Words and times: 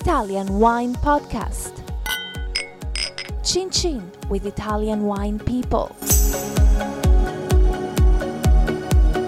Italian 0.00 0.60
Wine 0.60 0.94
Podcast. 0.94 1.72
Chin 3.44 3.68
Chin 3.68 4.08
with 4.28 4.46
Italian 4.46 5.02
wine 5.02 5.40
people. 5.40 5.90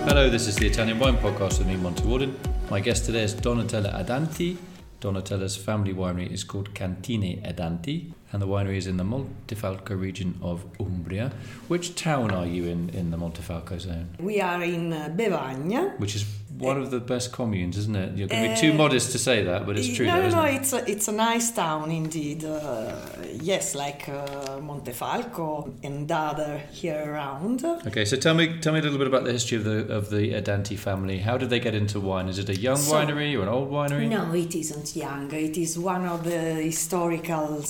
Hello, 0.07 0.31
this 0.31 0.47
is 0.47 0.55
the 0.55 0.69
Italian 0.69 1.01
Wine 1.01 1.17
Podcast 1.17 1.59
with 1.59 1.67
me, 1.67 1.75
Monty 1.75 2.05
Waldin. 2.05 2.37
My 2.71 2.79
guest 2.79 3.05
today 3.05 3.25
is 3.25 3.35
Donatella 3.35 3.93
Adanti. 4.01 4.59
Donatella's 5.01 5.57
family 5.57 5.93
winery 5.93 6.31
is 6.31 6.45
called 6.45 6.73
Cantine 6.73 7.43
Adanti, 7.43 8.13
and 8.33 8.41
the 8.43 8.47
winery 8.47 8.77
is 8.77 8.87
in 8.87 8.97
the 8.97 9.05
Montefalco 9.05 9.99
region 10.01 10.39
of 10.43 10.65
Umbria. 10.79 11.33
Which 11.69 11.95
town 11.95 12.31
are 12.31 12.47
you 12.47 12.65
in 12.67 12.91
in 12.91 13.11
the 13.11 13.17
Montefalco 13.17 13.79
zone? 13.81 14.09
We 14.19 14.41
are 14.41 14.63
in 14.63 14.93
uh, 14.93 15.09
Bevagna. 15.17 15.99
Which 15.99 16.15
is 16.15 16.25
one 16.59 16.77
of 16.79 16.91
the 16.91 17.01
best 17.01 17.33
communes, 17.33 17.77
isn't 17.79 17.97
it? 17.97 18.19
You're 18.19 18.29
going 18.29 18.43
to 18.45 18.51
be 18.55 18.61
too 18.61 18.73
Uh, 18.73 18.83
modest 18.85 19.13
to 19.13 19.19
say 19.19 19.45
that, 19.45 19.65
but 19.67 19.79
it's 19.79 19.97
true. 19.97 20.07
No, 20.07 20.17
though, 20.21 20.29
no, 20.29 20.43
no. 20.43 20.45
it? 20.45 20.55
It's 20.57 20.73
a, 20.75 20.91
it's 20.93 21.09
a 21.09 21.13
nice 21.13 21.51
town 21.53 21.91
indeed. 21.91 22.45
Uh, 22.45 22.95
yes, 23.41 23.75
like 23.75 24.03
uh, 24.09 24.59
Montefalco 24.61 25.73
and 25.83 26.11
other 26.13 26.59
here 26.73 27.03
around. 27.13 27.65
Okay, 27.87 28.05
so 28.05 28.17
tell 28.17 28.35
me, 28.35 28.59
tell 28.61 28.73
me 28.75 28.81
a 28.81 28.83
little 28.83 28.99
bit 28.99 29.07
about 29.07 29.25
the 29.25 29.33
history 29.33 29.57
of 29.57 29.65
the 29.65 29.79
of 29.99 30.11
the 30.11 30.33
Adanti 30.41 30.77
family. 30.79 31.19
How 31.19 31.37
did 31.39 31.49
they 31.51 31.61
get 31.61 31.75
into 31.75 31.99
wine? 32.01 32.29
Is 32.29 32.39
it 32.39 32.49
a 32.49 32.57
young 32.69 32.77
So- 32.77 32.95
winery 32.95 33.31
or 33.39 33.43
an 33.43 33.49
old 33.49 33.71
winery? 33.71 34.09
No, 34.09 34.33
it 34.35 34.55
isn't 34.55 34.95
young. 34.97 35.33
It 35.33 35.57
is 35.57 35.79
one 35.79 36.05
of 36.05 36.25
the 36.25 36.41
historical 36.71 37.63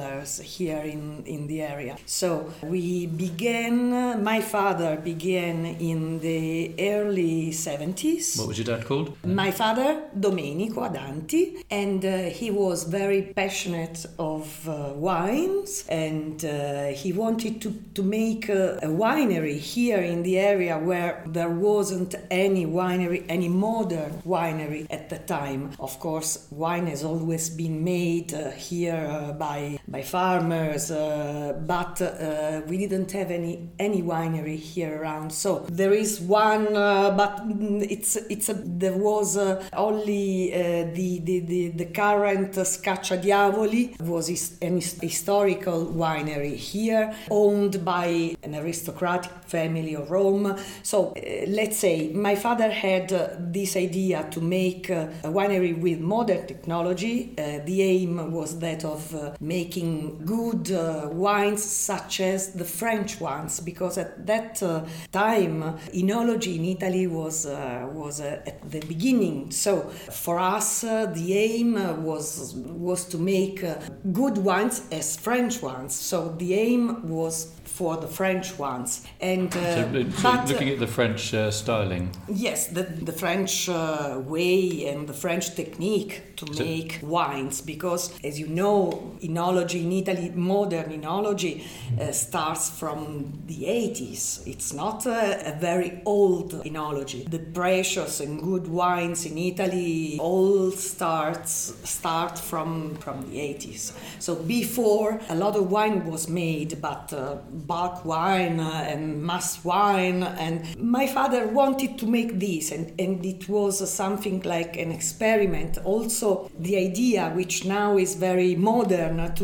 cellars 0.00 0.38
here 0.38 0.78
in, 0.78 1.22
in 1.26 1.46
the 1.46 1.62
area. 1.62 1.96
So 2.06 2.52
we 2.62 3.06
began, 3.06 4.22
my 4.22 4.40
father 4.40 4.96
began 4.96 5.66
in 5.66 6.20
the 6.20 6.74
early 6.78 7.50
70s. 7.50 8.38
What 8.38 8.48
was 8.48 8.58
your 8.58 8.76
dad 8.76 8.86
called? 8.86 9.16
My 9.24 9.50
father, 9.50 10.02
Domenico 10.18 10.80
Adanti, 10.88 11.62
and 11.70 12.04
uh, 12.04 12.16
he 12.40 12.50
was 12.50 12.84
very 12.84 13.22
passionate 13.22 14.06
of 14.18 14.68
uh, 14.68 14.92
wines, 14.94 15.84
and 15.88 16.44
uh, 16.44 16.86
he 16.88 17.12
wanted 17.12 17.60
to, 17.62 17.70
to 17.94 18.02
make 18.02 18.48
a, 18.48 18.78
a 18.82 18.88
winery 18.88 19.58
here 19.58 20.00
in 20.00 20.22
the 20.22 20.38
area 20.38 20.78
where 20.78 21.22
there 21.26 21.50
wasn't 21.50 22.14
any 22.30 22.66
winery, 22.66 23.24
any 23.28 23.48
modern 23.48 24.12
winery 24.24 24.86
at 24.90 25.08
the 25.10 25.18
time. 25.18 25.72
Of 25.78 25.98
course, 26.00 26.46
wine 26.50 26.86
has 26.86 27.04
always 27.04 27.50
been 27.50 27.84
made 27.84 28.32
uh, 28.34 28.50
here 28.50 29.06
uh, 29.10 29.32
by 29.32 29.78
by 29.90 30.02
farmers, 30.02 30.92
uh, 30.92 31.52
but 31.66 32.00
uh, 32.00 32.62
we 32.68 32.78
didn't 32.78 33.10
have 33.10 33.30
any 33.30 33.70
any 33.78 34.02
winery 34.02 34.56
here 34.56 35.02
around. 35.02 35.32
So 35.32 35.66
there 35.68 35.92
is 35.92 36.20
one, 36.20 36.76
uh, 36.76 37.10
but 37.10 37.42
it's 37.90 38.14
it's 38.16 38.48
a, 38.48 38.54
there 38.54 38.96
was 38.96 39.36
uh, 39.36 39.62
only 39.72 40.54
uh, 40.54 40.58
the, 40.94 41.18
the 41.24 41.40
the 41.40 41.68
the 41.70 41.84
current 41.86 42.52
Scaccia 42.52 43.20
Diavoli 43.20 44.00
was 44.00 44.28
his, 44.28 44.56
an 44.62 44.76
his- 44.76 45.00
historical 45.00 45.86
winery 45.86 46.54
here, 46.54 47.12
owned 47.28 47.84
by 47.84 48.36
an 48.44 48.54
aristocratic 48.54 49.32
family 49.46 49.94
of 49.96 50.10
Rome. 50.10 50.56
So 50.84 51.08
uh, 51.16 51.46
let's 51.48 51.76
say 51.76 52.12
my 52.12 52.36
father 52.36 52.70
had 52.70 53.08
this 53.52 53.76
idea 53.76 54.28
to 54.30 54.40
make 54.40 54.88
a 54.88 55.10
winery 55.24 55.76
with 55.76 55.98
modern 55.98 56.46
technology. 56.46 57.34
The 57.36 57.82
aim 57.82 58.32
was 58.32 58.58
that 58.60 58.84
of 58.84 59.14
uh, 59.14 59.32
making 59.80 60.24
good 60.24 60.70
uh, 60.70 61.08
wines 61.10 61.62
such 61.62 62.20
as 62.20 62.52
the 62.52 62.64
French 62.64 63.20
ones, 63.20 63.60
because 63.60 63.98
at 63.98 64.26
that 64.26 64.62
uh, 64.62 64.84
time 65.12 65.62
enology 65.92 66.56
in 66.56 66.64
Italy 66.64 67.06
was 67.06 67.46
uh, 67.46 67.88
was 67.92 68.20
uh, 68.20 68.42
at 68.46 68.70
the 68.70 68.80
beginning. 68.80 69.50
So 69.50 69.80
for 70.24 70.38
us, 70.38 70.84
uh, 70.84 71.06
the 71.06 71.34
aim 71.34 71.76
uh, 71.76 71.94
was 71.94 72.54
was 72.54 73.04
to 73.06 73.18
make 73.18 73.64
good 74.12 74.38
wines 74.38 74.82
as 74.92 75.16
French 75.16 75.62
ones. 75.62 75.94
So 75.94 76.34
the 76.38 76.54
aim 76.54 77.08
was 77.08 77.52
for 77.64 77.96
the 77.96 78.08
French 78.08 78.58
ones, 78.58 79.06
and 79.20 79.48
uh, 79.56 79.74
So, 79.74 80.02
so 80.02 80.22
but, 80.22 80.48
looking 80.48 80.68
at 80.68 80.78
the 80.78 80.86
French 80.86 81.32
uh, 81.32 81.50
styling, 81.50 82.10
Yes, 82.28 82.66
the, 82.66 82.82
the 82.82 83.12
French 83.12 83.68
uh, 83.68 84.20
way 84.26 84.86
and 84.88 85.08
the 85.08 85.14
French 85.14 85.54
technique 85.54 86.36
to 86.36 86.46
So- 86.52 86.64
make 86.64 86.98
wines, 87.02 87.62
because 87.62 88.10
as 88.22 88.38
you 88.38 88.48
know, 88.48 89.14
enology 89.22 89.69
in 89.74 89.92
Italy, 89.92 90.30
modern 90.34 90.90
enology, 90.90 91.64
uh, 91.98 92.12
starts 92.12 92.70
from 92.70 93.42
the 93.46 93.64
80s. 93.64 94.46
It's 94.46 94.72
not 94.72 95.06
a, 95.06 95.52
a 95.54 95.58
very 95.58 96.02
old 96.04 96.52
enology. 96.64 97.28
The 97.30 97.38
precious 97.38 98.20
and 98.20 98.42
good 98.42 98.66
wines 98.66 99.26
in 99.26 99.38
Italy 99.38 100.18
all 100.20 100.70
starts 100.72 101.74
start 101.84 102.38
from 102.38 102.96
from 102.96 103.22
the 103.30 103.38
80s. 103.38 103.92
So 104.18 104.34
before 104.34 105.20
a 105.28 105.34
lot 105.34 105.56
of 105.56 105.70
wine 105.70 106.06
was 106.06 106.28
made, 106.28 106.80
but 106.80 107.12
uh, 107.12 107.36
bulk 107.50 108.04
wine 108.04 108.60
uh, 108.60 108.86
and 108.88 109.22
mass 109.22 109.64
wine, 109.64 110.22
and 110.22 110.76
my 110.78 111.06
father 111.06 111.48
wanted 111.48 111.98
to 111.98 112.06
make 112.06 112.38
this, 112.38 112.70
and, 112.70 112.92
and 113.00 113.24
it 113.24 113.48
was 113.48 113.82
uh, 113.82 113.86
something 113.86 114.42
like 114.42 114.76
an 114.76 114.92
experiment. 114.92 115.78
Also, 115.84 116.50
the 116.58 116.76
idea, 116.76 117.30
which 117.34 117.64
now 117.64 117.96
is 117.96 118.14
very 118.14 118.54
modern, 118.54 119.20
uh, 119.20 119.34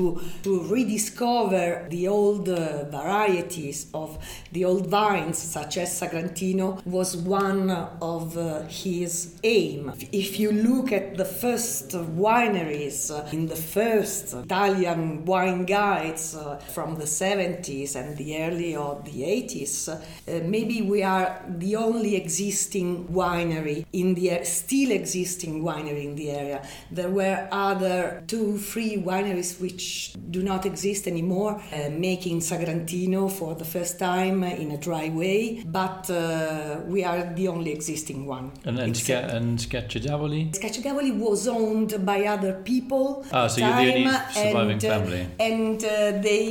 to 0.42 0.52
rediscover 0.74 1.86
the 1.90 2.08
old 2.08 2.48
uh, 2.48 2.84
varieties 2.90 3.78
of 3.92 4.18
the 4.52 4.64
old 4.64 4.86
vines, 4.86 5.38
such 5.38 5.78
as 5.78 5.88
Sagrantino, 6.00 6.84
was 6.86 7.16
one 7.16 7.70
of 7.70 8.36
uh, 8.36 8.62
his 8.84 9.38
aim. 9.44 9.92
If 10.12 10.38
you 10.40 10.50
look 10.52 10.92
at 10.92 11.16
the 11.16 11.24
first 11.24 11.90
wineries 11.90 13.10
uh, 13.10 13.28
in 13.36 13.46
the 13.46 13.56
first 13.56 14.34
Italian 14.34 15.24
wine 15.24 15.64
guides 15.64 16.34
uh, 16.34 16.56
from 16.74 16.96
the 16.96 17.04
70s 17.04 17.96
and 17.96 18.16
the 18.16 18.28
early 18.44 18.76
or 18.76 19.02
the 19.04 19.22
80s, 19.22 19.88
uh, 19.88 19.98
maybe 20.44 20.82
we 20.82 21.02
are 21.02 21.28
the 21.48 21.76
only 21.76 22.16
existing 22.16 23.08
winery 23.08 23.84
in 23.92 24.14
the 24.14 24.44
still 24.44 24.90
existing 24.90 25.62
winery 25.62 26.04
in 26.04 26.14
the 26.16 26.30
area. 26.30 26.66
There 26.90 27.10
were 27.10 27.48
other 27.50 28.22
two, 28.26 28.58
three 28.58 28.96
wineries 28.96 29.60
which 29.60 29.82
do 30.30 30.42
not 30.42 30.62
exist 30.66 31.06
anymore, 31.06 31.52
uh, 31.72 31.90
making 31.90 32.40
Sagrantino 32.40 33.28
for 33.30 33.54
the 33.54 33.64
first 33.64 33.98
time 33.98 34.42
in 34.44 34.70
a 34.72 34.78
dry 34.78 35.08
way, 35.10 35.62
but 35.66 36.08
uh, 36.10 36.80
we 36.86 37.04
are 37.04 37.20
the 37.34 37.46
only 37.48 37.70
existing 37.72 38.20
one. 38.26 38.46
and 38.64 38.78
and, 38.78 38.90
Except- 38.96 39.28
Sca- 39.28 39.36
and 39.36 39.58
Scacciadiavoli. 39.58 40.42
Scacciadiavoli 40.58 41.12
was 41.26 41.48
owned 41.48 41.92
by 42.04 42.18
other 42.34 42.52
people. 42.70 43.06
Ah, 43.32 43.46
so 43.48 43.60
you're 43.60 43.76
the 43.84 43.92
only 43.94 44.16
surviving 44.32 44.70
and, 44.72 44.84
uh, 44.84 44.88
family. 44.94 45.22
and 45.50 45.78
uh, 45.84 45.90
they 46.28 46.44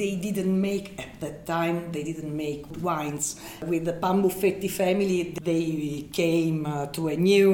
they 0.00 0.12
didn't 0.26 0.56
make 0.70 0.86
at 1.04 1.12
that 1.24 1.36
time 1.46 1.76
they 1.94 2.02
didn't 2.10 2.34
make 2.46 2.62
wines 2.82 3.26
with 3.70 3.82
the 3.84 3.92
Pambuffetti 4.04 4.68
family. 4.82 5.34
They 5.42 6.06
came 6.12 6.66
uh, 6.66 6.86
to 6.96 7.08
a 7.08 7.16
new 7.16 7.52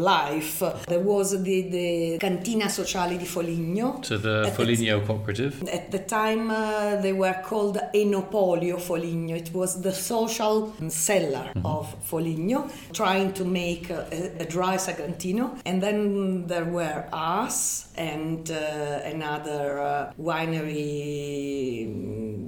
life. 0.00 0.62
There 0.86 1.00
was 1.12 1.28
the, 1.42 1.58
the 1.76 2.18
Cantina 2.18 2.68
Sociale 2.68 3.16
di 3.16 3.24
Foligno. 3.24 4.00
So 4.02 4.16
the 4.18 4.35
the- 4.44 4.50
Foligno 4.50 5.00
cooperative. 5.06 5.62
At 5.68 5.90
the 5.90 5.98
time, 6.00 6.50
uh, 6.50 6.96
they 7.04 7.12
were 7.12 7.36
called 7.44 7.78
Enopolio 7.94 8.78
Foligno. 8.80 9.34
It 9.36 9.50
was 9.52 9.80
the 9.82 9.92
social 9.92 10.72
cellar 10.88 11.46
of 11.64 11.94
Foligno, 12.04 12.68
trying 12.92 13.32
to 13.34 13.44
make 13.44 13.90
a, 13.90 14.06
a 14.40 14.44
dry 14.44 14.76
Sagrantino. 14.76 15.58
And 15.64 15.82
then 15.82 16.46
there 16.46 16.64
were 16.64 17.04
us 17.12 17.88
and 17.96 18.50
uh, 18.50 18.56
another 19.14 19.78
uh, 19.80 20.12
winery 20.20 21.55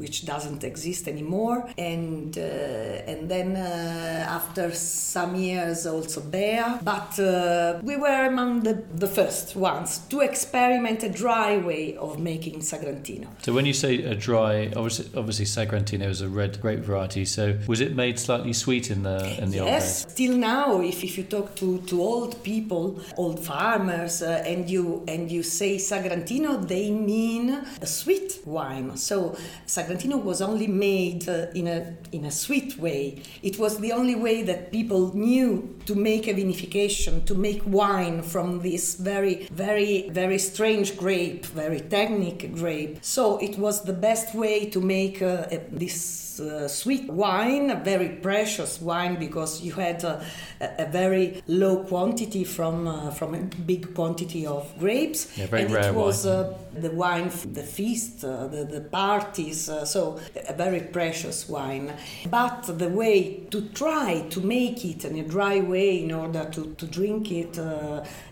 which 0.08 0.24
doesn't 0.24 0.64
exist 0.64 1.06
anymore. 1.06 1.58
And 1.76 2.36
uh, 2.36 3.10
and 3.12 3.28
then 3.34 3.48
uh, 3.56 4.38
after 4.38 4.72
some 4.74 5.32
years, 5.36 5.86
also 5.86 6.20
Bea. 6.20 6.64
But 6.82 7.18
uh, 7.18 7.80
we 7.82 7.96
were 7.96 8.22
among 8.26 8.62
the, 8.62 8.74
the 9.04 9.06
first 9.06 9.54
ones 9.54 9.98
to 10.10 10.20
experiment 10.20 11.02
a 11.02 11.10
dry 11.24 11.58
way 11.58 11.96
of 11.96 12.18
making 12.18 12.60
Sagrantino. 12.60 13.28
So 13.42 13.52
when 13.52 13.66
you 13.66 13.74
say 13.74 14.02
a 14.02 14.14
dry, 14.14 14.72
obviously, 14.76 15.06
obviously 15.20 15.44
Sagrantino 15.44 16.08
is 16.08 16.20
a 16.22 16.28
red 16.28 16.60
grape 16.62 16.80
variety. 16.80 17.24
So 17.24 17.58
was 17.66 17.80
it 17.80 17.94
made 17.94 18.18
slightly 18.18 18.54
sweet 18.54 18.90
in 18.90 19.02
the 19.02 19.18
in 19.42 19.50
the 19.50 19.60
old 19.60 19.68
yes, 19.68 20.04
days? 20.04 20.12
still 20.12 20.36
now, 20.36 20.80
if, 20.80 21.04
if 21.04 21.18
you 21.18 21.24
talk 21.24 21.54
to, 21.56 21.78
to 21.90 22.00
old 22.00 22.42
people, 22.42 23.00
old 23.16 23.38
farmers, 23.44 24.22
uh, 24.22 24.42
and 24.46 24.70
you 24.70 25.04
and 25.06 25.30
you 25.30 25.42
say 25.42 25.76
Sagrantino, 25.76 26.66
they 26.66 26.90
mean 26.90 27.50
a 27.82 27.86
sweet 27.86 28.30
wine. 28.46 28.96
So 28.96 29.36
Sagrantino 29.66 29.97
was 30.06 30.40
only 30.42 30.66
made 30.66 31.28
uh, 31.28 31.46
in 31.54 31.66
a 31.66 31.94
in 32.12 32.24
a 32.24 32.30
sweet 32.30 32.78
way. 32.78 33.22
It 33.42 33.58
was 33.58 33.78
the 33.78 33.92
only 33.92 34.14
way 34.14 34.42
that 34.42 34.70
people 34.72 35.14
knew 35.14 35.76
to 35.86 35.94
make 35.94 36.26
a 36.28 36.34
vinification, 36.34 37.24
to 37.26 37.34
make 37.34 37.62
wine 37.66 38.22
from 38.22 38.60
this 38.62 38.94
very 38.96 39.46
very 39.52 40.08
very 40.10 40.38
strange 40.38 40.96
grape, 40.96 41.46
very 41.46 41.80
technic 41.80 42.54
grape. 42.54 42.98
So 43.02 43.38
it 43.38 43.58
was 43.58 43.82
the 43.82 43.92
best 43.92 44.34
way 44.34 44.66
to 44.70 44.80
make 44.80 45.22
uh, 45.22 45.46
a- 45.50 45.60
this 45.70 46.27
uh, 46.40 46.68
sweet 46.68 47.08
wine, 47.10 47.70
a 47.70 47.76
very 47.76 48.08
precious 48.08 48.80
wine 48.80 49.16
because 49.18 49.60
you 49.62 49.72
had 49.72 50.04
uh, 50.04 50.20
a, 50.60 50.84
a 50.84 50.86
very 50.86 51.42
low 51.46 51.84
quantity 51.84 52.44
from 52.44 52.86
uh, 52.86 53.10
from 53.10 53.34
a 53.34 53.38
big 53.40 53.94
quantity 53.94 54.46
of 54.46 54.72
grapes. 54.78 55.36
Yeah, 55.36 55.46
very 55.46 55.62
and 55.62 55.74
rare 55.74 55.88
it 55.88 55.94
was 55.94 56.26
wine. 56.26 56.34
uh, 56.34 56.54
the 56.74 56.90
wine, 56.90 57.30
for 57.30 57.48
the 57.48 57.62
feast, 57.62 58.20
the, 58.20 58.66
the 58.70 58.80
parties, 58.80 59.70
so 59.84 60.20
a 60.48 60.52
very 60.52 60.80
precious 60.80 61.48
wine. 61.48 61.92
But 62.30 62.78
the 62.78 62.88
way 62.88 63.44
to 63.50 63.68
try 63.70 64.26
to 64.30 64.40
make 64.40 64.84
it 64.84 65.04
in 65.04 65.18
a 65.18 65.24
dry 65.24 65.60
way 65.60 66.02
in 66.04 66.12
order 66.12 66.44
to, 66.52 66.74
to 66.74 66.86
drink 66.86 67.32
it 67.32 67.58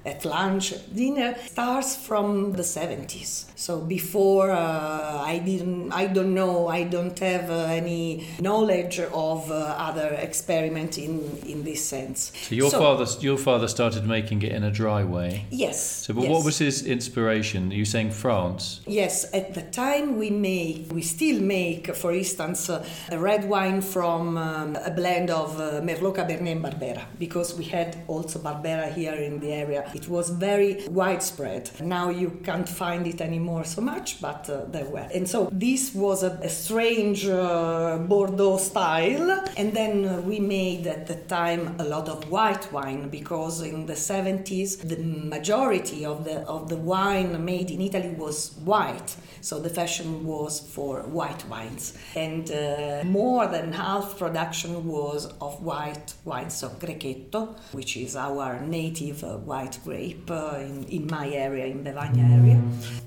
at 0.05 0.25
lunch, 0.25 0.75
dinner, 0.94 1.35
starts 1.47 1.97
from 1.97 2.53
the 2.53 2.62
70s. 2.62 3.47
So 3.56 3.81
before 3.81 4.53
I 4.53 5.38
didn't, 5.38 5.93
I 5.93 6.06
don't 6.06 6.35
know, 6.35 6.69
I 6.69 6.85
don't 6.85 7.19
have 7.19 7.50
uh, 7.50 7.67
any 7.96 8.26
knowledge 8.40 8.98
of 9.00 9.50
uh, 9.50 9.88
other 9.88 10.08
experiment 10.28 10.98
in, 10.98 11.14
in 11.46 11.58
this 11.69 11.81
sense. 11.84 12.32
So 12.48 12.54
your 12.54 12.70
father, 12.70 13.06
your 13.20 13.38
father 13.48 13.69
started 13.69 14.04
making 14.16 14.43
it 14.43 14.52
in 14.52 14.62
a 14.64 14.70
dry 14.70 15.02
way. 15.16 15.31
Yes. 15.50 15.78
So, 16.04 16.14
but 16.14 16.25
yes. 16.25 16.31
what 16.32 16.44
was 16.44 16.58
his 16.58 16.76
inspiration? 16.96 17.60
Are 17.72 17.81
you 17.82 17.88
saying 17.94 18.10
France? 18.10 18.81
Yes, 18.87 19.14
at 19.40 19.54
the 19.58 19.62
time 19.84 20.06
we 20.22 20.31
make, 20.31 20.93
we 20.93 21.02
still 21.02 21.40
make, 21.40 21.94
for 22.02 22.12
instance, 22.12 22.60
uh, 22.70 22.84
a 23.10 23.19
red 23.19 23.43
wine 23.54 23.81
from 23.81 24.37
um, 24.37 24.76
a 24.76 24.90
blend 24.90 25.31
of 25.31 25.48
uh, 25.60 25.81
Merlot, 25.87 26.16
Cabernet, 26.16 26.52
and 26.56 26.62
Barbera, 26.66 27.04
because 27.19 27.48
we 27.58 27.64
had 27.64 27.90
also 28.06 28.38
Barbera 28.38 28.93
here 28.93 29.19
in 29.28 29.40
the 29.40 29.52
area. 29.52 29.82
It 29.94 30.08
was 30.08 30.31
very 30.31 30.87
widespread. 30.88 31.70
Now 31.81 32.06
you 32.10 32.31
can't 32.48 32.69
find 32.69 33.06
it 33.06 33.20
anymore 33.20 33.64
so 33.64 33.81
much, 33.82 34.20
but 34.20 34.48
uh, 34.48 34.64
there 34.75 34.88
were. 34.94 35.08
And 35.14 35.26
so 35.28 35.48
this 35.52 35.94
was 35.94 36.19
a, 36.22 36.32
a 36.43 36.48
strange 36.48 37.20
uh, 37.26 37.85
Bordeaux 37.98 38.58
style. 38.58 39.44
And 39.56 39.72
then 39.72 40.04
uh, 40.04 40.20
we 40.20 40.40
made 40.40 40.86
at 40.86 41.06
the 41.06 41.16
time 41.38 41.76
a 41.78 41.84
lot 41.84 42.08
of 42.08 42.30
white 42.30 42.70
wine 42.72 43.08
because 43.08 43.62
in 43.62 43.86
the 43.86 43.94
70s 43.94 44.88
the 44.88 44.98
majority 45.02 46.04
of 46.04 46.24
the 46.24 46.40
of 46.56 46.68
the 46.68 46.76
wine 46.76 47.44
made 47.44 47.70
in 47.70 47.80
Italy 47.80 48.10
was 48.10 48.38
white. 48.64 49.16
So 49.40 49.60
the 49.60 49.70
fashion 49.70 50.26
was 50.26 50.58
for 50.58 51.02
white 51.02 51.46
wines, 51.48 51.96
and 52.16 52.50
uh, 52.50 53.02
more 53.04 53.46
than 53.46 53.72
half 53.72 54.18
production 54.18 54.86
was 54.86 55.26
of 55.40 55.62
white 55.62 56.14
wines. 56.24 56.54
So 56.56 56.68
Grechetto, 56.68 57.56
which 57.72 57.96
is 57.96 58.16
our 58.16 58.60
native 58.60 59.22
uh, 59.22 59.36
white 59.38 59.78
grape 59.84 60.30
uh, 60.30 60.56
in, 60.58 60.84
in 60.84 61.06
my 61.06 61.28
area, 61.28 61.66
in 61.66 61.84
Bevagna 61.84 62.24
area, 62.38 62.60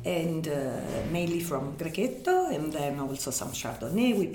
and 0.06 0.48
uh, 0.48 0.80
mainly 1.12 1.42
from 1.42 1.76
Grechetto, 1.78 2.54
and 2.56 2.72
then 2.72 3.00
also 3.00 3.32
some 3.32 3.50
Chardonnay 3.50 4.18
we 4.18 4.28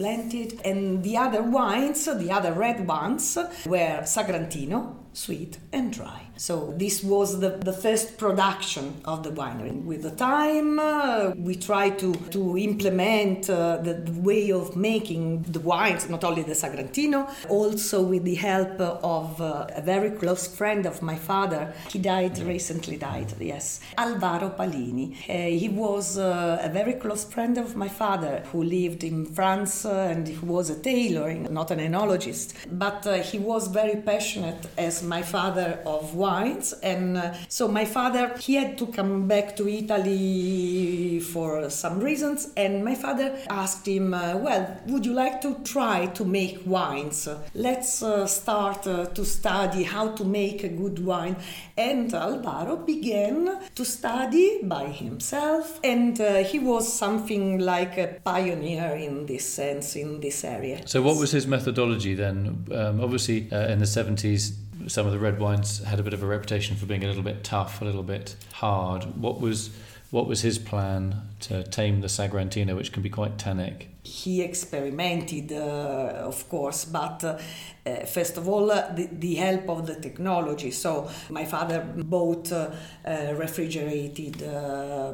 and 0.65 1.03
the 1.03 1.17
other 1.17 1.43
wines, 1.43 2.05
the 2.05 2.31
other 2.31 2.53
red 2.53 2.87
ones, 2.87 3.37
were 3.67 4.01
Sagrantino, 4.03 5.04
sweet 5.15 5.59
and 5.73 5.93
dry. 5.93 6.21
So 6.37 6.75
this 6.77 7.03
was 7.03 7.41
the, 7.41 7.51
the 7.51 7.73
first 7.73 8.19
production 8.19 9.01
of 9.05 9.23
the 9.23 9.31
winery. 9.31 9.83
With 9.85 10.03
the 10.03 10.11
time, 10.11 10.79
uh, 10.81 11.31
we 11.37 11.55
try 11.55 11.91
to, 11.91 12.13
to 12.31 12.59
implement 12.59 13.49
uh, 13.49 13.77
the, 13.79 13.95
the 13.95 14.21
way 14.21 14.51
of 14.51 14.77
making 14.77 15.43
the 15.43 15.61
wines, 15.61 16.11
not 16.11 16.25
only 16.25 16.43
the 16.43 16.55
Sagrantino, 16.55 17.31
also 17.49 18.03
with 18.03 18.25
the 18.25 18.35
help 18.35 18.81
of 18.81 19.41
uh, 19.41 19.67
a 19.71 19.81
very 19.81 20.11
close 20.11 20.49
friend 20.49 20.87
of 20.87 21.03
my 21.03 21.15
father. 21.15 21.73
He 21.89 22.01
died, 22.01 22.39
recently 22.41 22.97
died, 22.97 23.33
yes, 23.41 23.81
Alvaro 23.97 24.51
Palini. 24.51 25.15
Uh, 25.29 25.57
he 25.57 25.69
was 25.69 26.19
uh, 26.19 26.59
a 26.61 26.69
very 26.69 26.95
close 26.95 27.25
friend 27.25 27.57
of 27.59 27.77
my 27.77 27.89
father 27.89 28.43
who 28.51 28.65
lived 28.65 29.05
in 29.05 29.27
France 29.27 29.85
uh, 29.85 30.09
and 30.11 30.27
he 30.27 30.39
was 30.45 30.69
a 30.71 30.81
tailor, 30.81 31.33
not 31.35 31.71
an 31.71 31.79
enologist. 31.79 32.55
But 32.71 33.05
he 33.25 33.39
was 33.39 33.69
very 33.69 34.01
passionate 34.03 34.67
as 34.77 35.04
my 35.05 35.23
father 35.23 35.81
of 35.87 36.15
wines. 36.15 36.73
And 36.83 37.17
uh, 37.17 37.35
so 37.49 37.69
my 37.69 37.85
father 37.85 38.37
he 38.39 38.55
had 38.55 38.79
to 38.79 38.87
come 38.87 39.29
back 39.29 39.57
to 39.57 39.69
italy 39.69 41.21
for 41.21 41.71
some 41.71 42.01
reasons. 42.01 42.49
And 42.57 42.85
my 42.85 42.95
father 42.95 43.39
asked 43.49 43.87
him 43.87 44.15
uh, 44.15 44.37
well 44.37 44.81
would 44.87 45.07
you 45.07 45.13
like 45.13 45.41
to 45.43 45.57
try 45.65 46.07
to 46.07 46.25
make 46.25 46.61
wines? 46.67 47.29
Let's 47.55 48.03
uh, 48.03 48.27
start 48.27 48.87
uh, 48.87 49.07
to 49.07 49.25
study 49.25 49.83
how 49.85 50.09
to 50.13 50.25
make 50.25 50.65
a 50.65 50.69
good 50.69 51.05
wine. 51.05 51.37
And 51.77 52.13
alvaro 52.15 52.77
began 52.77 53.59
to 53.75 53.85
study 53.85 54.61
by 54.63 54.87
himself. 54.87 55.81
And 55.83 56.21
uh, 56.21 56.45
he 56.45 56.59
was 56.59 56.91
something 56.93 57.59
like 57.59 57.99
a 57.99 58.21
pioneer 58.25 58.95
in 58.95 59.27
this 59.27 59.49
sense 59.49 59.97
in 59.97 60.21
this 60.21 60.45
area. 60.45 60.87
So, 60.87 61.03
what 61.03 61.17
was 61.17 61.31
his 61.33 61.47
methodology 61.47 62.15
then? 62.15 62.67
Um, 62.73 63.01
obviously, 63.01 63.51
uh, 63.51 63.69
in 63.69 63.79
the 63.79 63.87
70s, 63.87 64.53
some 64.89 65.07
of 65.07 65.13
the 65.13 65.19
red 65.19 65.39
wines 65.39 65.83
had 65.83 66.01
a 66.01 66.03
bit 66.03 66.13
of 66.13 66.23
a 66.23 66.27
reputation 66.27 66.77
for 66.77 66.87
being 66.87 67.05
a 67.05 67.07
little 67.07 67.23
bit 67.23 67.45
tough, 67.45 67.81
a 67.81 67.85
little 67.85 68.03
bit 68.03 68.37
hard. 68.55 69.05
What 69.21 69.41
was 69.41 69.71
what 70.11 70.27
was 70.27 70.43
his 70.43 70.59
plan 70.59 71.23
to 71.41 71.65
tame 71.65 72.01
the 72.01 72.07
Sagrantino, 72.07 72.77
which 72.77 72.93
can 72.93 73.03
be 73.03 73.11
quite 73.11 73.37
tannic? 73.39 73.89
He 74.05 74.43
experimented, 74.43 75.51
uh, 75.53 76.27
of 76.27 76.47
course, 76.49 76.85
but 76.85 77.25
uh, 77.25 77.39
uh, 77.87 78.07
first 78.07 78.39
of 78.39 78.49
all, 78.49 78.71
uh, 78.71 78.91
the, 78.95 79.09
the 79.13 79.35
help 79.35 79.69
of 79.69 79.87
the 79.87 79.95
technology. 79.97 80.71
So, 80.71 81.11
my 81.29 81.45
father 81.45 81.81
bought 81.97 82.51
uh, 82.51 82.71
uh, 83.07 83.35
refrigerated 83.35 84.39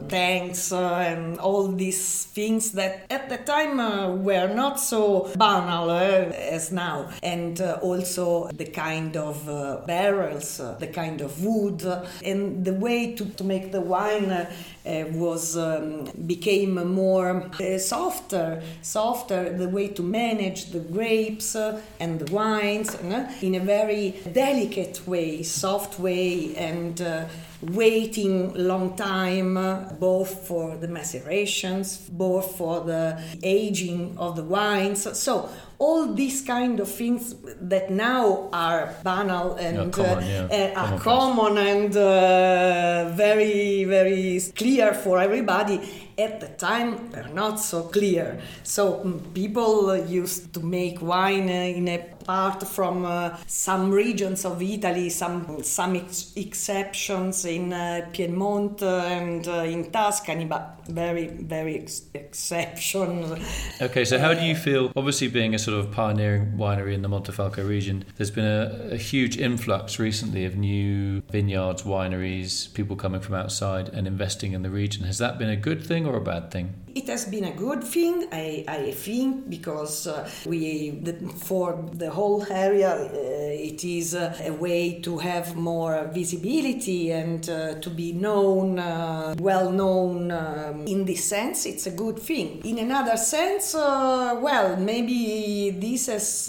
tanks 0.09 0.73
and 0.73 1.39
all 1.41 1.67
these 1.69 2.27
things 2.27 2.73
that 2.73 3.07
at 3.11 3.29
the 3.29 3.39
time 3.39 4.23
were 4.23 4.53
not 4.55 4.79
so 4.79 5.31
banal 5.37 5.91
as 5.91 6.71
now. 6.71 7.11
And 7.23 7.61
also 7.61 8.49
the 8.49 8.67
kind 8.67 9.17
of 9.17 9.47
barrels, 9.87 10.59
the 10.59 10.87
kind 10.87 11.21
of 11.21 11.43
wood, 11.43 11.83
and 12.25 12.65
the 12.65 12.75
way 12.75 13.15
to, 13.15 13.25
to 13.25 13.45
make 13.45 13.73
the 13.73 13.81
wine 13.81 14.47
was 14.85 15.57
um, 15.57 16.05
became 16.27 16.75
more 16.95 17.51
softer 17.79 18.63
softer 18.83 19.51
the 19.57 19.69
way 19.69 19.89
to 19.89 20.03
manage 20.03 20.67
the 20.73 20.81
grapes 20.81 21.55
uh, 21.57 21.81
and 21.99 22.21
the 22.21 22.33
wines 22.33 22.95
uh, 22.95 23.31
in 23.43 23.55
a 23.55 23.61
very 23.61 24.15
delicate 24.33 25.07
way, 25.07 25.43
soft 25.43 25.99
way, 25.99 26.55
and 26.57 27.01
uh, 27.01 27.25
waiting 27.63 28.53
long 28.55 28.97
time 28.97 29.55
both 29.99 30.47
for 30.49 30.77
the 30.77 30.89
macerations, 30.89 32.09
both 32.11 32.57
for 32.57 32.81
the 32.81 33.21
aging 33.43 34.17
of 34.19 34.37
the 34.37 34.43
wines. 34.45 35.07
So 35.19 35.49
all 35.79 36.13
these 36.15 36.43
kind 36.43 36.81
of 36.81 36.89
things 36.91 37.35
that 37.61 37.91
now 37.91 38.49
are 38.53 38.95
banal 39.03 39.55
and 39.55 39.77
Yeah, 39.77 39.91
common, 40.05 40.25
yeah. 40.27 40.73
uh, 40.77 40.81
are 40.81 40.99
Common 40.99 41.55
common 41.55 41.59
and 41.59 41.97
uh, 41.97 43.13
very 43.15 43.85
very 43.85 44.41
clear 44.57 44.93
for 44.95 45.19
everybody 45.19 45.81
at 46.21 46.41
the 46.41 46.49
time 46.49 47.11
were 47.11 47.29
not 47.35 47.59
so 47.61 47.83
clear 47.85 48.41
so 48.63 49.03
mm, 49.05 49.35
people 49.35 49.97
used 50.07 50.53
to 50.55 50.61
make 50.61 51.01
wine 51.03 51.49
uh, 51.49 51.79
in 51.79 51.89
a 51.89 51.99
part 52.25 52.67
from 52.67 53.05
uh, 53.05 53.37
some 53.47 53.91
regions 53.91 54.45
of 54.45 54.63
Italy 54.63 55.09
some 55.11 55.63
some 55.63 55.97
ex- 55.97 56.33
exceptions 56.37 57.45
in 57.45 57.73
uh, 57.73 58.07
Piedmont 58.13 58.83
and 58.83 59.47
uh, 59.49 59.75
in 59.75 59.91
Tuscany 59.91 60.45
but 60.45 60.81
very 60.89 61.29
very 61.29 61.79
ex- 61.79 62.03
exceptions 62.15 63.41
Okay, 63.81 64.05
so 64.05 64.19
how 64.19 64.35
do 64.35 64.43
you 64.45 64.55
feel? 64.55 64.93
Obviously, 64.95 65.29
being 65.29 65.55
a 65.55 65.59
sort 65.59 65.79
of 65.79 65.91
pioneering 65.91 66.53
winery 66.57 66.93
in 66.93 67.03
the 67.03 67.09
Montefalco 67.09 67.67
region, 67.67 68.05
there's 68.17 68.31
been 68.31 68.45
a, 68.45 68.91
a 68.93 68.97
huge 68.97 69.39
influx 69.39 69.99
recently 69.99 70.45
of 70.45 70.57
new 70.57 71.23
vineyards, 71.31 71.83
wineries, 71.83 72.73
people 72.75 72.97
coming 72.97 73.21
from 73.21 73.35
outside 73.35 73.89
and 73.89 74.07
investing 74.07 74.53
in 74.53 74.63
the 74.63 74.71
region. 74.71 75.05
Has 75.05 75.19
that 75.19 75.39
been 75.39 75.49
a 75.49 75.57
good 75.57 75.85
thing 75.85 76.07
or 76.11 76.17
a 76.17 76.21
bad 76.21 76.51
thing? 76.51 76.75
It 76.93 77.07
has 77.07 77.25
been 77.25 77.45
a 77.45 77.53
good 77.53 77.85
thing, 77.85 78.27
I, 78.33 78.65
I 78.67 78.91
think, 78.91 79.49
because 79.49 80.09
uh, 80.09 80.29
we, 80.45 80.91
the, 80.91 81.13
for 81.37 81.89
the 81.93 82.11
whole 82.11 82.45
area, 82.51 82.91
uh, 82.91 83.09
it 83.13 83.85
is 83.85 84.15
uh, 84.17 84.37
a 84.43 84.51
way 84.51 85.01
to 85.03 85.19
have 85.19 85.55
more 85.55 86.11
visibility 86.13 87.13
and 87.13 87.49
uh, 87.49 87.75
to 87.77 87.91
be 87.91 88.13
known, 88.13 88.81
uh, 88.81 89.37
well 89.39 89.71
known. 89.71 90.33
Um, 90.33 90.87
in 90.87 91.05
this 91.05 91.25
sense, 91.25 91.65
it's 91.65 91.87
a 91.87 91.93
good 91.93 92.19
thing. 92.19 92.61
In 92.65 92.79
another 92.79 93.17
sense, 93.17 93.75
uh, 93.75 94.37
well, 94.41 94.77
maybe 94.77 95.71
this 95.71 96.07
has, 96.07 96.47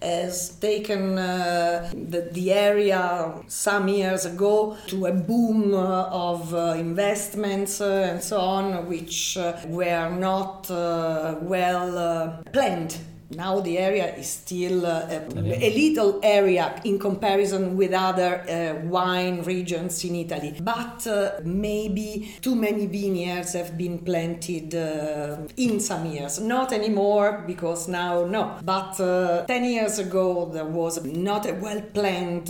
has 0.00 0.50
taken 0.60 1.16
the, 1.16 2.30
the 2.32 2.52
area 2.52 3.34
some 3.46 3.88
years 3.88 4.24
ago 4.24 4.76
to 4.86 5.06
a 5.06 5.12
boom 5.12 5.74
of 5.74 6.54
investments 6.78 7.80
and 7.82 8.22
so 8.22 8.40
on, 8.40 8.86
which 8.88 9.36
were 9.82 10.10
not 10.10 10.70
uh, 10.70 11.36
well 11.42 11.98
uh, 11.98 12.42
planned 12.52 12.96
now 13.34 13.60
the 13.60 13.78
area 13.78 14.14
is 14.14 14.28
still 14.28 14.84
uh, 14.84 15.06
a, 15.08 15.26
a, 15.34 15.70
little 15.74 16.20
area 16.22 16.80
in 16.84 16.98
comparison 16.98 17.78
with 17.78 17.94
other 17.94 18.42
uh, 18.42 18.86
wine 18.86 19.42
regions 19.42 20.04
in 20.04 20.16
Italy, 20.16 20.54
but 20.60 21.06
maybe 21.42 22.34
too 22.42 22.54
many 22.54 22.84
vineyards 22.86 23.54
have 23.54 23.78
been 23.78 24.00
planted 24.00 24.74
in 25.56 25.80
some 25.80 26.04
years. 26.06 26.40
Not 26.40 26.74
anymore 26.74 27.42
because 27.46 27.88
now 27.88 28.26
no, 28.26 28.58
but 28.62 28.96
10 29.46 29.64
years 29.64 29.98
ago 29.98 30.50
there 30.52 30.66
was 30.66 31.02
not 31.04 31.46
a 31.46 31.54
well 31.54 31.80
planned 31.80 32.46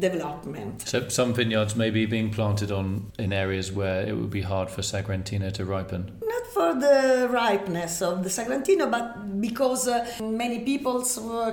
development. 0.00 0.82
So 0.86 1.08
some 1.08 1.34
vineyards 1.34 1.74
may 1.74 1.90
be 1.90 2.06
being 2.06 2.30
planted 2.30 2.70
on 2.70 3.10
in 3.18 3.32
areas 3.32 3.72
where 3.72 4.06
it 4.06 4.16
would 4.16 4.30
be 4.30 4.42
hard 4.42 4.70
for 4.70 4.82
Sagrantino 4.82 5.52
to 5.54 5.64
ripen. 5.64 6.20
For 6.52 6.74
the 6.74 7.28
ripeness 7.30 8.02
of 8.02 8.24
the 8.24 8.28
Sagrantino, 8.28 8.90
but 8.90 9.40
because 9.40 9.86
uh, 9.86 10.04
many 10.20 10.58
people 10.60 11.04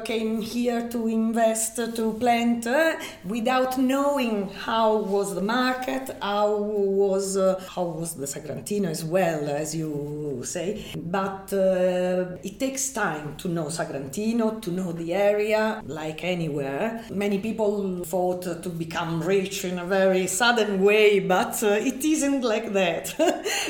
came 0.03 0.41
here 0.41 0.89
to 0.89 1.07
invest, 1.07 1.75
to 1.75 2.13
plant, 2.13 2.65
uh, 2.65 2.95
without 3.23 3.77
knowing 3.77 4.49
how 4.49 4.97
was 4.97 5.35
the 5.35 5.41
market, 5.41 6.09
how 6.19 6.57
was 6.57 7.37
uh, 7.37 7.63
how 7.75 7.83
was 7.83 8.15
the 8.15 8.25
Sagrantino 8.25 8.87
as 8.87 9.05
well, 9.05 9.47
as 9.47 9.75
you 9.75 10.41
say. 10.43 10.83
But 10.97 11.53
it 11.53 12.59
takes 12.59 12.91
time 12.91 13.35
to 13.37 13.47
know 13.49 13.65
Sagrantino, 13.65 14.59
to 14.63 14.71
know 14.71 14.91
the 14.93 15.13
area, 15.13 15.81
like 15.85 16.23
anywhere. 16.23 17.05
Many 17.11 17.37
people 17.37 18.03
thought 18.03 18.43
to 18.63 18.69
become 18.69 19.21
rich 19.21 19.63
in 19.63 19.77
a 19.77 19.85
very 19.85 20.25
sudden 20.25 20.83
way, 20.83 21.19
but 21.19 21.61
it 21.61 22.03
isn't 22.03 22.41
like 22.41 22.73
that. 22.73 23.13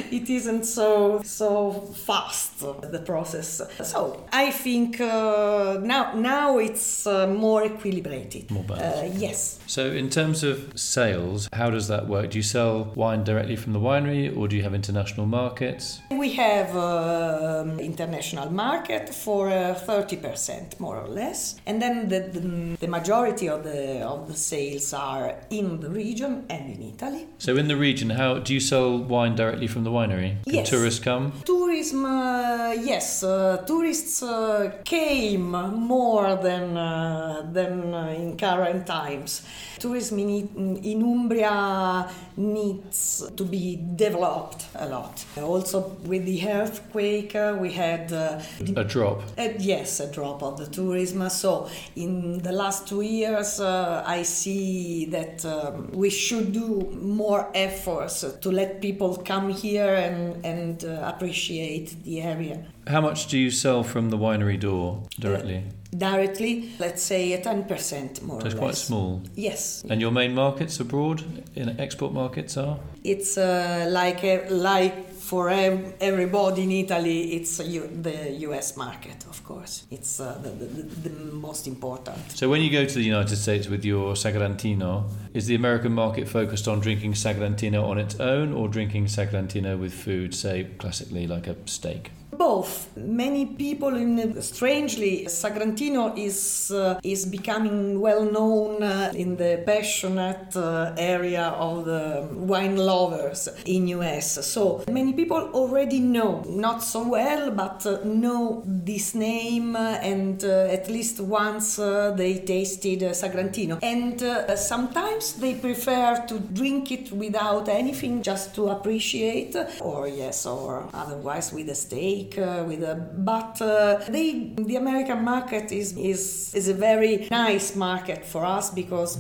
it 0.10 0.30
isn't 0.30 0.64
so 0.64 1.17
so 1.24 1.72
fast 2.06 2.60
the 2.60 3.02
process. 3.06 3.62
So 3.84 4.26
I 4.32 4.52
think 4.52 5.00
uh, 5.02 5.80
now 5.82 6.14
now 6.16 6.58
it's 6.58 7.08
uh, 7.08 7.28
more 7.28 7.64
equilibrated. 7.64 8.50
More 8.52 8.64
balanced. 8.64 9.16
Uh, 9.16 9.20
yes. 9.20 9.60
So 9.68 9.92
in 9.92 10.10
terms 10.10 10.44
of 10.44 10.78
sales, 10.80 11.50
how 11.54 11.70
does 11.70 11.88
that 11.88 12.08
work? 12.08 12.32
Do 12.32 12.38
you 12.38 12.44
sell 12.44 12.86
wine 12.96 13.24
directly 13.24 13.56
from 13.56 13.74
the 13.74 13.80
winery, 13.80 14.36
or 14.36 14.48
do 14.48 14.56
you 14.56 14.64
have 14.64 14.74
international 14.74 15.26
markets? 15.26 16.00
We 16.12 16.34
have 16.34 16.76
um, 16.76 17.80
international 17.80 18.52
market 18.52 19.14
for 19.14 19.50
uh, 19.50 19.74
thirty 19.74 20.18
percent 20.18 20.80
more 20.80 20.98
or 20.98 21.08
less, 21.08 21.56
and 21.66 21.82
then 21.82 22.10
the, 22.10 22.20
the, 22.20 22.78
the 22.80 22.88
majority 22.88 23.48
of 23.50 23.64
the 23.64 24.02
of 24.02 24.28
the 24.28 24.36
sales 24.36 24.94
are 24.94 25.36
in 25.50 25.80
the 25.80 25.90
region 25.90 26.46
and 26.50 26.74
in 26.74 26.82
Italy. 26.94 27.28
So 27.38 27.58
in 27.58 27.68
the 27.68 27.76
region, 27.76 28.10
how 28.12 28.40
do 28.40 28.54
you 28.54 28.60
sell 28.60 28.98
wine 28.98 29.36
directly 29.36 29.68
from 29.68 29.84
the 29.84 29.92
winery? 29.92 30.44
Can 30.44 30.54
Yes. 30.58 30.70
tourists 30.70 31.00
come? 31.08 31.32
Tourism, 31.46 32.06
uh, 32.06 32.74
yes, 32.74 33.24
uh, 33.24 33.64
tourists 33.66 34.22
uh, 34.24 34.82
came 34.84 35.52
more 35.52 36.36
than 36.36 36.78
uh, 36.78 37.48
than 37.54 37.94
uh, 37.94 38.08
in 38.18 38.38
current 38.38 38.86
times. 38.86 39.42
Tourism 39.80 40.20
in, 40.20 40.78
in 40.84 41.04
Umbria 41.04 42.10
needs 42.36 43.24
to 43.36 43.44
be 43.46 43.80
developed 43.96 44.66
a 44.76 44.88
lot. 44.88 45.24
Also, 45.38 45.96
with 46.04 46.26
the 46.26 46.50
earthquake, 46.50 47.36
uh, 47.36 47.56
we 47.60 47.72
had 47.72 48.12
uh, 48.12 48.42
A 48.76 48.84
drop. 48.84 49.22
yes, 49.60 50.00
a 50.00 50.12
drop 50.12 50.42
of 50.42 50.58
the 50.58 50.66
tourism. 50.66 51.30
So, 51.30 51.70
in 51.96 52.40
the 52.40 52.52
last 52.52 52.88
two 52.88 53.02
years, 53.02 53.60
uh, 53.60 54.04
I 54.06 54.24
see 54.24 55.06
that 55.06 55.46
um, 55.46 55.92
we 55.94 56.10
should 56.10 56.52
do 56.52 56.90
more 57.00 57.52
efforts 57.54 58.26
to 58.42 58.52
let 58.52 58.82
people 58.82 59.16
come 59.18 59.50
here 59.50 59.94
and, 59.94 60.44
and 60.44 60.84
uh, 60.86 60.97
Uh, 60.98 61.08
appreciate 61.10 61.96
the 62.04 62.22
area. 62.22 62.66
How 62.88 63.02
much 63.02 63.28
do 63.28 63.38
you 63.38 63.52
sell 63.52 63.84
from 63.84 64.10
the 64.10 64.18
winery 64.18 64.60
door 64.60 65.04
directly? 65.20 65.58
Uh, 65.58 65.98
directly, 65.98 66.70
let's 66.80 67.04
say 67.04 67.34
a 67.34 67.42
10% 67.42 68.22
more 68.24 68.42
So 68.42 68.48
it's 68.48 68.56
quite 68.56 68.76
small. 68.76 69.22
Yes, 69.36 69.84
And 69.90 70.02
your 70.02 70.12
main 70.12 70.34
markets 70.34 70.80
abroad, 70.80 71.24
in 71.56 71.80
export 71.80 72.14
markets, 72.14 72.58
are? 72.58 72.80
it's 73.04 73.38
uh, 73.38 73.88
like 73.92 74.24
a, 74.24 74.48
like 74.50 75.07
for 75.28 75.50
ev- 75.50 75.94
everybody 76.00 76.64
in 76.64 76.72
Italy, 76.72 77.34
it's 77.34 77.60
U- 77.60 77.90
the 78.02 78.32
U.S. 78.48 78.78
market, 78.78 79.26
of 79.30 79.44
course. 79.44 79.84
It's 79.92 80.20
uh, 80.20 80.40
the, 80.42 80.50
the, 80.50 81.10
the 81.10 81.16
most 81.34 81.68
important. 81.68 82.18
So 82.32 82.50
when 82.50 82.62
you 82.62 82.72
go 82.72 82.86
to 82.86 82.94
the 82.94 83.04
United 83.04 83.36
States 83.36 83.68
with 83.68 83.84
your 83.84 84.14
Sagrantino, 84.16 85.04
is 85.34 85.46
the 85.48 85.56
American 85.56 85.92
market 85.94 86.28
focused 86.30 86.68
on 86.68 86.80
drinking 86.80 87.14
Sagrantino 87.14 87.84
on 87.84 87.98
its 87.98 88.20
own 88.20 88.54
or 88.54 88.70
drinking 88.70 89.06
Sagrantino 89.08 89.78
with 89.78 89.94
food, 89.94 90.34
say 90.34 90.68
classically 90.78 91.28
like 91.28 91.48
a 91.48 91.56
steak? 91.66 92.12
Both. 92.32 92.90
Many 92.98 93.46
people 93.46 93.96
in 93.96 94.42
strangely 94.42 95.26
Sagrantino 95.28 96.18
is 96.18 96.72
uh, 96.72 97.00
is 97.02 97.26
becoming 97.26 98.02
well 98.02 98.26
known 98.26 98.84
uh, 98.84 99.14
in 99.16 99.38
the 99.38 99.64
passionate 99.66 100.56
uh, 100.58 100.94
area 100.98 101.46
of 101.58 101.86
the 101.86 102.28
wine 102.34 102.76
lovers 102.76 103.48
in 103.66 103.88
US. 103.88 104.46
So 104.46 104.84
many 104.92 105.14
people 105.14 105.52
already 105.54 106.00
know, 106.00 106.44
not 106.50 106.84
so 106.84 107.08
well, 107.08 107.50
but 107.52 107.86
uh, 107.86 108.00
know 108.04 108.62
this 108.66 109.16
name 109.16 109.78
uh, 109.78 109.98
and 110.02 110.44
uh, 110.44 110.68
at 110.78 110.90
least 110.90 111.22
once 111.22 111.78
they 111.78 112.44
tasted 112.46 113.02
Sagrantino. 113.14 113.80
And 113.82 114.20
sometimes 114.58 115.34
they 115.34 115.56
prefer 115.56 116.26
to 116.28 116.40
drink 116.40 116.92
it 116.92 117.12
without 117.12 117.70
anything 117.70 118.22
just 118.22 118.54
to 118.56 118.68
appreciate 118.68 119.56
or 119.80 120.08
yes 120.10 120.46
or 120.46 120.90
otherwise 120.94 121.54
with 121.54 121.70
a 121.70 121.76
steak 121.76 122.17
uh, 122.38 122.64
with 122.68 122.84
a 122.84 122.96
but 123.32 123.62
uh, 123.62 124.00
they 124.10 124.54
the 124.70 124.76
American 124.76 125.24
market 125.24 125.72
is 125.72 125.88
is 125.98 126.54
is 126.54 126.68
a 126.68 126.74
very 126.74 127.28
nice 127.32 127.76
market 127.76 128.26
for 128.26 128.46
us 128.58 128.70
because 128.82 129.12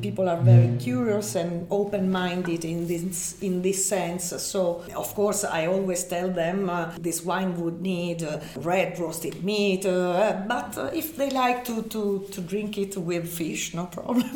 people 0.00 0.28
are 0.28 0.40
very 0.52 0.70
curious 0.78 1.34
and 1.34 1.66
open-minded 1.70 2.64
in 2.64 2.86
this 2.86 3.40
in 3.42 3.62
this 3.62 3.80
sense 3.94 4.24
so 4.42 4.82
of 4.96 5.14
course 5.14 5.44
I 5.44 5.66
always 5.66 6.04
tell 6.04 6.30
them 6.30 6.68
uh, 6.70 6.92
this 7.00 7.18
wine 7.24 7.52
would 7.60 7.80
need 7.80 8.22
uh, 8.22 8.40
red 8.56 8.98
roasted 8.98 9.44
meat 9.44 9.86
uh, 9.86 10.42
but 10.46 10.78
uh, 10.78 10.90
if 11.02 11.16
they 11.16 11.30
like 11.30 11.64
to, 11.64 11.82
to 11.94 12.26
to 12.34 12.40
drink 12.40 12.78
it 12.78 12.96
with 12.96 13.26
fish 13.28 13.74
no 13.74 13.86
problem 13.86 14.30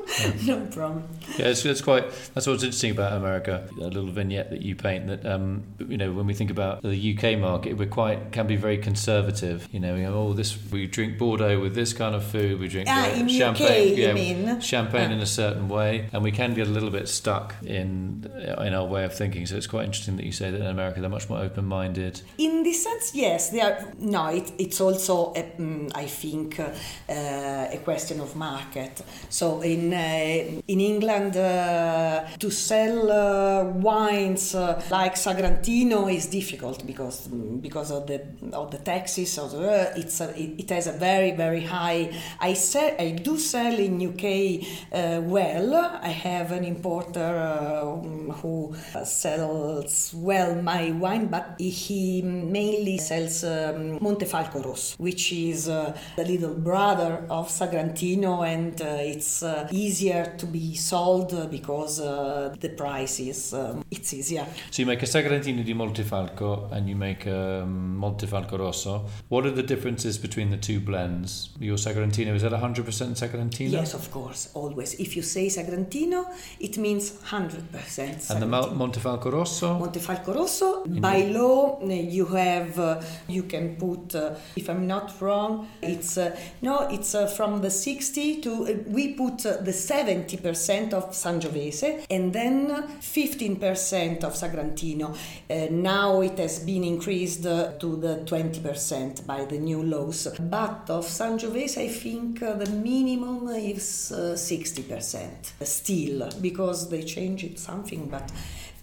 no 0.46 0.66
problem 0.66 1.02
Yeah, 1.38 1.46
it's, 1.48 1.64
it's 1.64 1.80
quite. 1.80 2.04
That's 2.34 2.46
what's 2.46 2.62
interesting 2.62 2.90
about 2.90 3.12
America. 3.14 3.68
A 3.78 3.84
little 3.84 4.10
vignette 4.10 4.50
that 4.50 4.62
you 4.62 4.74
paint 4.74 5.06
that, 5.06 5.24
um, 5.24 5.62
you 5.78 5.96
know, 5.96 6.12
when 6.12 6.26
we 6.26 6.34
think 6.34 6.50
about 6.50 6.82
the 6.82 7.16
UK 7.16 7.38
market, 7.38 7.61
we're 7.66 7.86
quite 7.86 8.32
can 8.32 8.46
be 8.46 8.56
very 8.56 8.78
conservative. 8.78 9.68
You 9.72 9.80
know, 9.80 9.94
we 9.94 10.02
go, 10.02 10.14
oh, 10.14 10.32
this 10.32 10.56
we 10.70 10.86
drink 10.86 11.18
Bordeaux 11.18 11.60
with 11.60 11.74
this 11.74 11.92
kind 11.92 12.14
of 12.14 12.24
food. 12.24 12.58
We 12.60 12.68
drink 12.68 12.88
Ah, 12.90 13.06
uh, 13.08 13.28
champagne. 13.28 13.92
UK, 13.92 13.98
yeah, 13.98 14.12
mean? 14.12 14.60
champagne 14.60 15.10
Ah. 15.10 15.14
in 15.14 15.20
a 15.20 15.26
certain 15.26 15.68
way, 15.68 16.08
and 16.12 16.22
we 16.22 16.32
can 16.32 16.54
get 16.54 16.66
a 16.66 16.70
little 16.70 16.90
bit 16.90 17.08
stuck 17.08 17.54
in 17.64 18.26
in 18.66 18.74
our 18.74 18.86
way 18.86 19.04
of 19.04 19.14
thinking. 19.14 19.46
So 19.46 19.56
it's 19.56 19.66
quite 19.66 19.84
interesting 19.84 20.16
that 20.16 20.26
you 20.26 20.32
say 20.32 20.50
that 20.50 20.60
in 20.60 20.66
America 20.66 21.00
they're 21.00 21.10
much 21.18 21.28
more 21.28 21.38
open-minded. 21.40 22.20
In 22.38 22.62
this 22.62 22.82
sense, 22.82 23.14
yes, 23.14 23.50
they 23.50 23.60
are. 23.60 23.78
No, 23.98 24.26
it, 24.28 24.52
it's 24.58 24.80
also, 24.80 25.32
a, 25.36 25.42
mm, 25.58 25.90
I 25.94 26.06
think, 26.06 26.58
uh, 26.60 26.70
a 27.08 27.78
question 27.84 28.20
of 28.20 28.34
market. 28.36 29.02
So 29.28 29.60
in 29.62 29.92
uh, 29.92 30.62
in 30.68 30.80
England, 30.80 31.36
uh, 31.36 32.24
to 32.38 32.50
sell 32.50 33.10
uh, 33.10 33.64
wines 33.64 34.54
uh, 34.54 34.80
like 34.90 35.14
Sagrantino 35.16 36.12
is 36.12 36.26
difficult 36.26 36.86
because 36.86 37.28
because 37.60 37.90
of 37.90 38.06
the 38.06 38.22
of 38.52 38.70
the 38.70 38.78
taxes. 38.78 39.38
Of 39.38 39.52
the, 39.52 39.92
it's 39.96 40.20
a, 40.20 40.30
it, 40.38 40.60
it 40.60 40.70
has 40.70 40.86
a 40.86 40.92
very 40.92 41.32
very 41.32 41.64
high. 41.64 42.12
I 42.40 42.54
sell 42.54 42.94
I 42.98 43.10
do 43.10 43.38
sell 43.38 43.78
in 43.78 44.00
UK 44.00 44.66
uh, 44.92 45.20
well. 45.22 45.74
I 46.02 46.08
have 46.08 46.52
an 46.52 46.64
importer 46.64 47.20
uh, 47.20 48.32
who 48.40 48.74
uh, 48.94 49.04
sells 49.04 50.12
well 50.14 50.60
my 50.62 50.90
wine, 50.90 51.26
but 51.26 51.54
he 51.58 52.22
mainly 52.22 52.98
sells 52.98 53.44
um, 53.44 53.98
Montefalco 54.00 54.64
Rosso, 54.64 54.96
which 54.98 55.32
is 55.32 55.68
uh, 55.68 55.96
the 56.16 56.24
little 56.24 56.54
brother 56.54 57.24
of 57.30 57.48
Sagrantino, 57.48 58.46
and 58.46 58.80
uh, 58.80 58.98
it's 59.00 59.42
uh, 59.42 59.68
easier 59.70 60.34
to 60.38 60.46
be 60.46 60.74
sold 60.74 61.32
uh, 61.34 61.46
because 61.46 62.00
uh, 62.00 62.54
the 62.60 62.70
price 62.70 63.20
is 63.20 63.52
um, 63.54 63.84
it's 63.90 64.12
easier. 64.12 64.46
So 64.70 64.82
you 64.82 64.86
make 64.86 65.02
a 65.02 65.06
Sagrantino 65.06 65.62
di 65.64 65.74
Montefalco 65.74 66.70
and 66.72 66.88
you 66.88 66.96
make 66.96 67.26
a 67.26 67.41
um, 67.42 67.96
Montefalco 68.00 68.58
Rosso. 68.58 69.04
What 69.28 69.46
are 69.46 69.50
the 69.50 69.62
differences 69.62 70.18
between 70.18 70.50
the 70.50 70.56
two 70.56 70.80
blends? 70.80 71.50
Your 71.60 71.76
Sagrantino 71.76 72.34
is 72.34 72.42
that 72.42 72.52
100% 72.52 72.84
Sagrantino? 73.16 73.72
Yes, 73.72 73.94
of 73.94 74.10
course, 74.10 74.50
always. 74.54 74.94
If 74.94 75.16
you 75.16 75.22
say 75.22 75.46
Sagrantino, 75.46 76.26
it 76.60 76.78
means 76.78 77.20
hundred 77.22 77.70
percent. 77.72 78.28
And 78.30 78.40
the 78.42 78.46
Mal- 78.46 78.70
Montefalco 78.70 79.30
Rosso? 79.32 79.78
Montefalco 79.78 80.34
Rosso, 80.34 80.84
by 80.86 81.22
law, 81.22 81.78
uh, 81.82 81.86
you 81.86 82.26
have, 82.26 82.78
uh, 82.78 83.00
you 83.28 83.44
can 83.44 83.76
put, 83.76 84.14
uh, 84.14 84.34
if 84.56 84.68
I'm 84.68 84.86
not 84.86 85.20
wrong, 85.20 85.68
it's, 85.82 86.18
uh, 86.18 86.36
no, 86.60 86.88
it's 86.88 87.14
uh, 87.14 87.26
from 87.26 87.60
the 87.60 87.70
60 87.70 88.40
to, 88.42 88.50
uh, 88.52 88.74
we 88.86 89.14
put 89.14 89.44
uh, 89.46 89.56
the 89.58 89.72
70% 89.72 90.92
of 90.92 91.10
Sangiovese 91.12 92.04
and 92.10 92.32
then 92.32 92.68
15% 93.00 94.24
of 94.24 94.34
Sagrantino. 94.34 95.16
Uh, 95.50 95.66
now 95.70 96.20
it 96.20 96.38
has 96.38 96.58
been 96.60 96.84
increased 96.84 97.31
increased 97.36 97.46
uh, 97.46 97.78
to 97.78 97.96
the 97.96 98.16
20% 98.24 99.26
by 99.26 99.44
the 99.44 99.58
new 99.58 99.82
laws. 99.82 100.28
But 100.38 100.90
of 100.90 101.06
Sangiovese, 101.06 101.78
I 101.78 101.88
think 101.88 102.42
uh, 102.42 102.54
the 102.54 102.70
minimum 102.70 103.48
is 103.48 104.12
uh, 104.12 104.34
60% 104.36 105.52
still, 105.62 106.28
because 106.40 106.88
they 106.88 107.02
changed 107.02 107.58
something, 107.58 108.08
but 108.08 108.30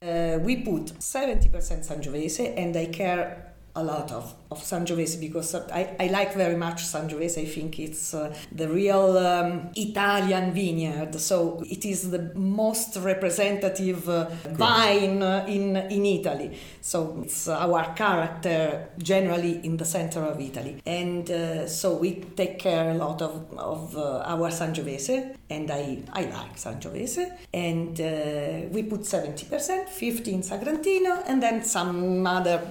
uh, 0.01 0.39
we 0.39 0.57
put 0.57 0.93
70% 0.99 1.51
Sangiovese, 1.51 2.53
and 2.57 2.75
I 2.75 2.87
care 2.87 3.53
a 3.75 3.83
lot 3.83 4.11
of, 4.11 4.33
of 4.51 4.63
Sangiovese 4.63 5.19
because 5.19 5.53
I, 5.53 5.95
I 5.99 6.07
like 6.07 6.33
very 6.33 6.55
much 6.55 6.83
Sangiovese. 6.83 7.41
I 7.41 7.45
think 7.45 7.77
it's 7.79 8.15
uh, 8.15 8.35
the 8.51 8.67
real 8.67 9.17
um, 9.17 9.69
Italian 9.75 10.53
vineyard. 10.53 11.13
So 11.19 11.63
it 11.69 11.85
is 11.85 12.09
the 12.09 12.31
most 12.33 12.97
representative 12.97 14.09
uh, 14.09 14.29
vine 14.49 15.21
in, 15.47 15.75
in 15.75 16.05
Italy. 16.05 16.57
So 16.81 17.21
it's 17.23 17.47
our 17.47 17.93
character 17.93 18.89
generally 18.97 19.63
in 19.63 19.77
the 19.77 19.85
center 19.85 20.21
of 20.21 20.41
Italy. 20.41 20.81
And 20.83 21.29
uh, 21.29 21.67
so 21.67 21.95
we 21.95 22.15
take 22.35 22.57
care 22.57 22.89
a 22.89 22.95
lot 22.95 23.21
of, 23.21 23.53
of 23.55 23.95
uh, 23.95 24.23
our 24.25 24.49
Sangiovese 24.49 25.35
and 25.51 25.69
I, 25.71 25.99
I 26.13 26.21
like 26.23 26.55
Sangiovese. 26.57 27.37
And 27.53 27.99
uh, 27.99 28.69
we 28.71 28.83
put 28.83 29.01
70%, 29.01 29.89
15 29.89 30.41
Sagrantino, 30.41 31.23
and 31.27 31.41
then 31.41 31.63
some 31.63 32.25
other, 32.25 32.61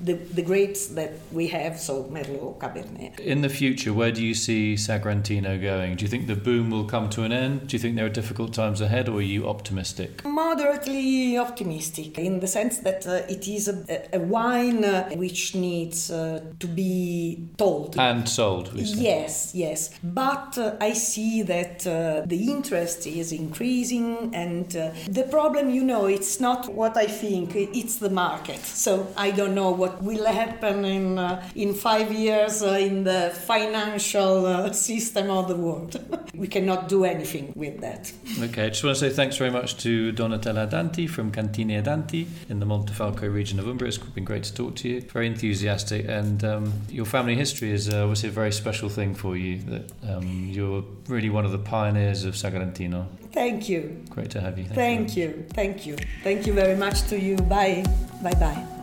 the, 0.00 0.14
the 0.14 0.42
grapes 0.42 0.88
that 0.88 1.17
we 1.32 1.48
have, 1.48 1.78
so 1.78 2.04
Merlot, 2.04 2.58
Cabernet. 2.58 3.18
In 3.20 3.42
the 3.42 3.48
future, 3.48 3.92
where 3.92 4.12
do 4.12 4.24
you 4.24 4.34
see 4.34 4.74
Sagrantino 4.74 5.60
going? 5.60 5.96
Do 5.96 6.04
you 6.04 6.08
think 6.08 6.26
the 6.26 6.36
boom 6.36 6.70
will 6.70 6.84
come 6.84 7.08
to 7.10 7.22
an 7.22 7.32
end? 7.32 7.68
Do 7.68 7.76
you 7.76 7.78
think 7.78 7.96
there 7.96 8.06
are 8.06 8.10
difficult 8.20 8.52
times 8.52 8.80
ahead, 8.80 9.08
or 9.08 9.18
are 9.18 9.22
you 9.22 9.48
optimistic? 9.48 10.24
Moderately 10.24 11.38
optimistic, 11.38 12.18
in 12.18 12.40
the 12.40 12.46
sense 12.46 12.78
that 12.78 13.06
uh, 13.06 13.22
it 13.28 13.48
is 13.48 13.68
a, 13.68 14.16
a 14.16 14.20
wine 14.20 14.84
uh, 14.84 15.08
which 15.10 15.54
needs 15.54 16.10
uh, 16.10 16.40
to 16.60 16.66
be 16.66 17.48
told. 17.56 17.96
And 17.98 18.28
sold, 18.28 18.70
Yes, 18.74 19.54
yes. 19.54 19.90
But 20.02 20.58
uh, 20.58 20.76
I 20.80 20.92
see 20.92 21.42
that 21.42 21.86
uh, 21.86 22.22
the 22.26 22.50
interest 22.50 23.06
is 23.06 23.32
increasing, 23.32 24.34
and 24.34 24.74
uh, 24.76 24.90
the 25.08 25.24
problem, 25.24 25.70
you 25.70 25.84
know, 25.84 26.06
it's 26.06 26.40
not 26.40 26.72
what 26.72 26.96
I 26.96 27.06
think, 27.06 27.54
it's 27.54 27.96
the 27.96 28.10
market. 28.10 28.60
So 28.60 29.08
I 29.16 29.30
don't 29.30 29.54
know 29.54 29.70
what 29.70 30.02
will 30.02 30.26
happen 30.26 30.84
in, 30.84 31.07
uh, 31.16 31.42
in 31.54 31.72
five 31.72 32.12
years 32.12 32.62
uh, 32.62 32.72
in 32.72 33.04
the 33.04 33.32
financial 33.46 34.46
uh, 34.46 34.72
system 34.72 35.30
of 35.30 35.48
the 35.48 35.56
world. 35.56 35.98
we 36.34 36.48
cannot 36.48 36.88
do 36.88 37.04
anything 37.04 37.52
with 37.56 37.80
that. 37.80 38.12
Okay, 38.40 38.66
I 38.66 38.68
just 38.70 38.84
want 38.84 38.96
to 38.96 39.08
say 39.08 39.14
thanks 39.14 39.36
very 39.36 39.50
much 39.50 39.76
to 39.78 40.12
Donatella 40.12 40.68
Adanti 40.68 41.08
from 41.08 41.30
Cantine 41.30 41.70
Adanti 41.70 42.26
in 42.48 42.60
the 42.60 42.66
Montefalco 42.66 43.32
region 43.32 43.58
of 43.58 43.66
Umbria. 43.68 43.88
It's 43.88 43.98
been 43.98 44.24
great 44.24 44.44
to 44.44 44.54
talk 44.54 44.76
to 44.76 44.88
you. 44.88 45.00
Very 45.02 45.26
enthusiastic, 45.26 46.06
and 46.08 46.44
um, 46.44 46.72
your 46.88 47.06
family 47.06 47.36
history 47.36 47.70
is 47.70 47.88
uh, 47.88 48.02
obviously 48.02 48.28
a 48.28 48.32
very 48.32 48.52
special 48.52 48.88
thing 48.88 49.14
for 49.14 49.36
you. 49.36 49.58
That 49.62 49.92
um, 50.08 50.48
you're 50.50 50.84
really 51.06 51.30
one 51.30 51.44
of 51.44 51.52
the 51.52 51.58
pioneers 51.58 52.24
of 52.24 52.34
Sagrantino. 52.34 53.06
Thank 53.32 53.68
you. 53.68 54.02
Great 54.10 54.30
to 54.30 54.40
have 54.40 54.58
you. 54.58 54.64
Thank, 54.64 54.76
Thank 54.76 55.16
you. 55.16 55.24
you. 55.24 55.46
Thank 55.52 55.86
you. 55.86 55.96
Thank 56.22 56.46
you 56.46 56.52
very 56.52 56.76
much 56.76 57.02
to 57.08 57.20
you. 57.20 57.36
Bye. 57.36 57.84
Bye 58.22 58.34
bye. 58.34 58.77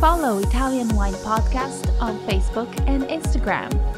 Follow 0.00 0.38
Italian 0.38 0.94
Wine 0.94 1.14
Podcast 1.14 1.90
on 2.00 2.18
Facebook 2.20 2.68
and 2.86 3.02
Instagram. 3.02 3.97